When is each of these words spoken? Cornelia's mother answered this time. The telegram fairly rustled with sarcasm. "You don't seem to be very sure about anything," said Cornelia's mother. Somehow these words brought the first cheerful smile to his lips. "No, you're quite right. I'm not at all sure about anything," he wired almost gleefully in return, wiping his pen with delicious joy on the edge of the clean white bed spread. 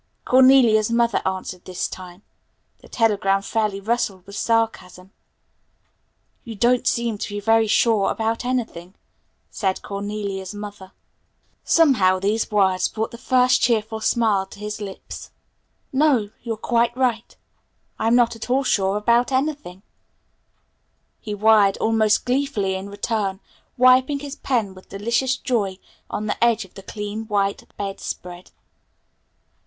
Cornelia's 0.25 0.89
mother 0.89 1.21
answered 1.27 1.63
this 1.65 1.87
time. 1.87 2.23
The 2.79 2.89
telegram 2.89 3.43
fairly 3.43 3.79
rustled 3.79 4.25
with 4.25 4.35
sarcasm. 4.35 5.11
"You 6.43 6.55
don't 6.55 6.87
seem 6.87 7.19
to 7.19 7.29
be 7.35 7.39
very 7.39 7.67
sure 7.67 8.09
about 8.09 8.43
anything," 8.43 8.95
said 9.51 9.83
Cornelia's 9.83 10.55
mother. 10.55 10.93
Somehow 11.63 12.17
these 12.17 12.49
words 12.49 12.87
brought 12.89 13.11
the 13.11 13.19
first 13.19 13.61
cheerful 13.61 13.99
smile 14.01 14.47
to 14.47 14.57
his 14.57 14.81
lips. 14.81 15.29
"No, 15.93 16.31
you're 16.41 16.57
quite 16.57 16.97
right. 16.97 17.35
I'm 17.99 18.15
not 18.15 18.35
at 18.35 18.49
all 18.49 18.63
sure 18.63 18.97
about 18.97 19.31
anything," 19.31 19.83
he 21.19 21.35
wired 21.35 21.77
almost 21.77 22.25
gleefully 22.25 22.73
in 22.73 22.89
return, 22.89 23.39
wiping 23.77 24.17
his 24.17 24.35
pen 24.35 24.73
with 24.73 24.89
delicious 24.89 25.37
joy 25.37 25.77
on 26.09 26.25
the 26.25 26.43
edge 26.43 26.65
of 26.65 26.73
the 26.73 26.81
clean 26.81 27.27
white 27.27 27.67
bed 27.77 27.99
spread. 27.99 28.49